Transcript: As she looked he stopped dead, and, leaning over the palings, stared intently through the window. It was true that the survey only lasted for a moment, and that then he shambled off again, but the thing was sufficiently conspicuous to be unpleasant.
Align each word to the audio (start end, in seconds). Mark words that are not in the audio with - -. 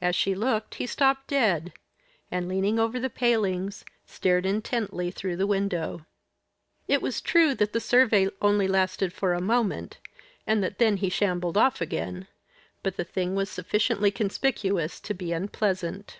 As 0.00 0.14
she 0.14 0.32
looked 0.36 0.76
he 0.76 0.86
stopped 0.86 1.26
dead, 1.26 1.72
and, 2.30 2.46
leaning 2.48 2.78
over 2.78 3.00
the 3.00 3.10
palings, 3.10 3.84
stared 4.06 4.46
intently 4.46 5.10
through 5.10 5.34
the 5.34 5.44
window. 5.48 6.06
It 6.86 7.02
was 7.02 7.20
true 7.20 7.52
that 7.56 7.72
the 7.72 7.80
survey 7.80 8.28
only 8.40 8.68
lasted 8.68 9.12
for 9.12 9.34
a 9.34 9.40
moment, 9.40 9.98
and 10.46 10.62
that 10.62 10.78
then 10.78 10.98
he 10.98 11.08
shambled 11.10 11.56
off 11.58 11.80
again, 11.80 12.28
but 12.84 12.96
the 12.96 13.02
thing 13.02 13.34
was 13.34 13.50
sufficiently 13.50 14.12
conspicuous 14.12 15.00
to 15.00 15.14
be 15.14 15.32
unpleasant. 15.32 16.18